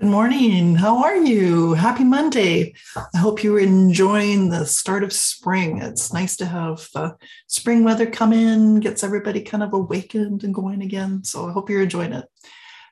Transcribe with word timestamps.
Good 0.00 0.10
morning. 0.10 0.74
How 0.74 1.04
are 1.04 1.16
you? 1.16 1.74
Happy 1.74 2.02
Monday. 2.02 2.74
I 2.96 3.18
hope 3.18 3.44
you're 3.44 3.60
enjoying 3.60 4.48
the 4.48 4.66
start 4.66 5.04
of 5.04 5.12
spring. 5.12 5.80
It's 5.80 6.12
nice 6.12 6.36
to 6.38 6.46
have 6.46 6.88
uh, 6.96 7.12
spring 7.46 7.84
weather 7.84 8.04
come 8.04 8.32
in, 8.32 8.80
gets 8.80 9.04
everybody 9.04 9.40
kind 9.40 9.62
of 9.62 9.72
awakened 9.72 10.42
and 10.42 10.52
going 10.52 10.82
again. 10.82 11.22
So 11.22 11.48
I 11.48 11.52
hope 11.52 11.70
you're 11.70 11.84
enjoying 11.84 12.12
it. 12.12 12.24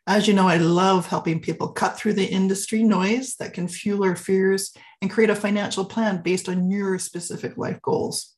As 0.07 0.29
you 0.29 0.35
know, 0.35 0.47
I 0.47 0.59
love 0.59 1.09
helping 1.09 1.41
people 1.41 1.73
cut 1.73 1.99
through 1.99 2.13
the 2.13 2.25
industry 2.25 2.85
noise 2.85 3.35
that 3.41 3.53
can 3.53 3.67
fuel 3.67 4.05
our 4.05 4.15
fears 4.15 4.73
and 5.01 5.11
create 5.11 5.31
a 5.31 5.35
financial 5.35 5.85
plan 5.85 6.23
based 6.23 6.49
on 6.49 6.71
your 6.71 7.01
specific 7.01 7.59
life 7.59 7.83
goals. 7.83 8.33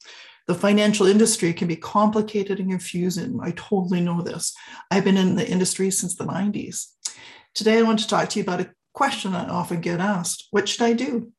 The 0.47 0.55
financial 0.55 1.07
industry 1.07 1.53
can 1.53 1.69
be 1.69 1.77
complicated 1.77 2.61
and 2.61 2.71
confusing. 2.71 3.39
I 3.43 3.53
totally 3.57 4.01
know 4.01 4.23
this. 4.23 4.55
I've 4.91 5.05
been 5.05 5.19
in 5.19 5.37
the 5.37 5.47
industry 5.47 5.91
since 5.91 6.17
the 6.17 6.25
90s. 6.25 6.87
Today, 7.55 7.79
I 7.79 7.83
want 7.83 8.01
to 8.01 8.09
talk 8.09 8.31
to 8.31 8.39
you 8.41 8.43
about 8.43 8.63
a 8.63 8.71
question 8.95 9.33
I 9.33 9.47
often 9.47 9.81
get 9.81 10.01
asked 10.01 10.49
What 10.51 10.69
should 10.69 10.83
I 10.83 10.93
do? 10.93 11.31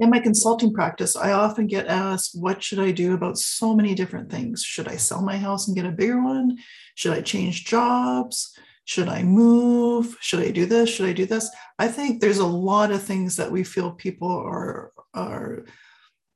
In 0.00 0.10
my 0.10 0.18
consulting 0.18 0.70
practice, 0.74 1.16
I 1.16 1.32
often 1.32 1.66
get 1.66 1.86
asked, 1.86 2.32
What 2.38 2.62
should 2.62 2.78
I 2.78 2.90
do 2.90 3.14
about 3.14 3.38
so 3.38 3.74
many 3.74 3.94
different 3.94 4.30
things? 4.30 4.62
Should 4.62 4.86
I 4.86 4.96
sell 4.96 5.22
my 5.22 5.38
house 5.38 5.66
and 5.66 5.74
get 5.74 5.86
a 5.86 5.90
bigger 5.90 6.22
one? 6.22 6.58
Should 6.94 7.14
I 7.14 7.22
change 7.22 7.64
jobs? 7.64 8.54
Should 8.84 9.08
I 9.08 9.22
move? 9.22 10.18
Should 10.20 10.40
I 10.40 10.50
do 10.50 10.66
this? 10.66 10.90
Should 10.90 11.06
I 11.06 11.14
do 11.14 11.24
this? 11.24 11.48
I 11.78 11.88
think 11.88 12.20
there's 12.20 12.38
a 12.38 12.46
lot 12.46 12.90
of 12.90 13.02
things 13.02 13.36
that 13.36 13.50
we 13.50 13.64
feel 13.64 13.92
people 13.92 14.30
are, 14.30 14.92
are 15.14 15.64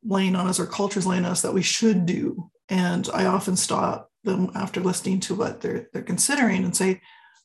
laying 0.02 0.34
on 0.34 0.46
us 0.46 0.58
or 0.58 0.64
cultures 0.64 1.06
laying 1.06 1.26
on 1.26 1.32
us 1.32 1.42
that 1.42 1.52
we 1.52 1.62
should 1.62 2.06
do. 2.06 2.50
And 2.70 3.06
I 3.12 3.26
often 3.26 3.56
stop 3.56 4.10
them 4.24 4.50
after 4.54 4.80
listening 4.80 5.20
to 5.20 5.34
what 5.34 5.60
they're, 5.60 5.88
they're 5.92 6.02
considering 6.02 6.64
and 6.64 6.74
say, 6.74 7.02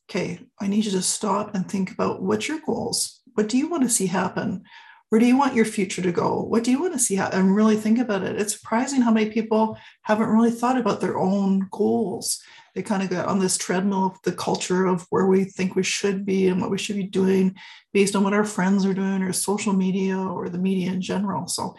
okay, 0.09 0.39
I 0.59 0.67
need 0.67 0.85
you 0.85 0.91
to 0.91 1.01
stop 1.01 1.53
and 1.53 1.69
think 1.69 1.91
about 1.91 2.21
what's 2.21 2.47
your 2.47 2.59
goals? 2.65 3.21
What 3.33 3.49
do 3.49 3.57
you 3.57 3.69
want 3.69 3.83
to 3.83 3.89
see 3.89 4.07
happen? 4.07 4.63
Where 5.09 5.19
do 5.19 5.27
you 5.27 5.37
want 5.37 5.55
your 5.55 5.65
future 5.65 6.01
to 6.01 6.11
go? 6.11 6.41
What 6.41 6.63
do 6.63 6.71
you 6.71 6.81
want 6.81 6.93
to 6.93 6.99
see 6.99 7.15
happen? 7.15 7.39
And 7.39 7.55
really 7.55 7.77
think 7.77 7.99
about 7.99 8.23
it. 8.23 8.39
It's 8.39 8.53
surprising 8.53 9.01
how 9.01 9.11
many 9.11 9.29
people 9.29 9.77
haven't 10.01 10.29
really 10.29 10.51
thought 10.51 10.77
about 10.77 10.99
their 10.99 11.17
own 11.17 11.67
goals. 11.71 12.41
They 12.75 12.83
kind 12.83 13.01
of 13.01 13.09
got 13.09 13.27
on 13.27 13.39
this 13.39 13.57
treadmill 13.57 14.05
of 14.07 14.21
the 14.23 14.33
culture 14.33 14.85
of 14.85 15.05
where 15.09 15.25
we 15.25 15.45
think 15.45 15.75
we 15.75 15.83
should 15.83 16.25
be 16.25 16.47
and 16.47 16.61
what 16.61 16.69
we 16.69 16.77
should 16.77 16.97
be 16.97 17.03
doing 17.03 17.55
based 17.93 18.15
on 18.15 18.23
what 18.23 18.33
our 18.33 18.43
friends 18.43 18.85
are 18.85 18.93
doing 18.93 19.23
or 19.23 19.33
social 19.33 19.73
media 19.73 20.17
or 20.17 20.49
the 20.49 20.59
media 20.59 20.91
in 20.91 21.01
general. 21.01 21.47
So 21.47 21.75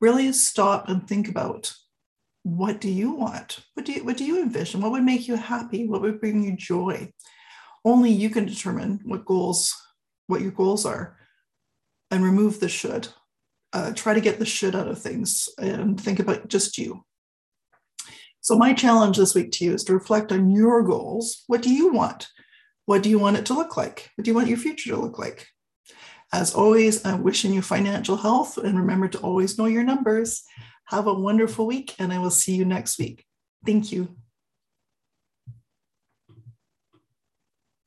really 0.00 0.32
stop 0.32 0.88
and 0.88 1.06
think 1.06 1.28
about 1.28 1.72
what 2.42 2.80
do 2.80 2.90
you 2.90 3.12
want? 3.12 3.60
What 3.74 3.86
do 3.86 3.92
you 3.92 4.04
what 4.04 4.16
do 4.16 4.24
you 4.24 4.40
envision? 4.40 4.80
What 4.80 4.92
would 4.92 5.02
make 5.02 5.26
you 5.26 5.34
happy? 5.34 5.88
What 5.88 6.02
would 6.02 6.20
bring 6.20 6.44
you 6.44 6.56
joy? 6.56 7.10
Only 7.86 8.10
you 8.10 8.28
can 8.28 8.44
determine 8.44 9.00
what 9.04 9.24
goals 9.24 9.74
what 10.26 10.42
your 10.42 10.50
goals 10.50 10.84
are 10.84 11.16
and 12.10 12.24
remove 12.24 12.58
the 12.58 12.68
should. 12.68 13.08
Uh, 13.72 13.92
try 13.94 14.12
to 14.12 14.20
get 14.20 14.38
the 14.38 14.46
should 14.46 14.74
out 14.74 14.88
of 14.88 15.00
things 15.00 15.48
and 15.58 16.00
think 16.00 16.18
about 16.18 16.48
just 16.48 16.78
you. 16.78 17.04
So 18.40 18.56
my 18.56 18.72
challenge 18.72 19.16
this 19.16 19.34
week 19.34 19.52
to 19.52 19.64
you 19.64 19.74
is 19.74 19.84
to 19.84 19.94
reflect 19.94 20.32
on 20.32 20.50
your 20.50 20.82
goals. 20.82 21.44
What 21.46 21.62
do 21.62 21.72
you 21.72 21.92
want? 21.92 22.28
What 22.86 23.02
do 23.02 23.08
you 23.08 23.18
want 23.18 23.36
it 23.36 23.46
to 23.46 23.54
look 23.54 23.76
like? 23.76 24.10
What 24.16 24.24
do 24.24 24.30
you 24.30 24.34
want 24.34 24.48
your 24.48 24.58
future 24.58 24.90
to 24.90 24.96
look 24.96 25.18
like? 25.18 25.46
As 26.32 26.54
always 26.54 27.04
i'm 27.06 27.22
wishing 27.22 27.52
you 27.52 27.62
financial 27.62 28.16
health 28.16 28.58
and 28.58 28.76
remember 28.76 29.06
to 29.08 29.18
always 29.18 29.58
know 29.58 29.66
your 29.66 29.84
numbers. 29.84 30.42
Have 30.86 31.06
a 31.06 31.14
wonderful 31.14 31.66
week 31.66 31.94
and 32.00 32.12
i 32.12 32.18
will 32.18 32.30
see 32.30 32.56
you 32.56 32.64
next 32.64 32.98
week. 32.98 33.24
Thank 33.64 33.92
you 33.92 34.16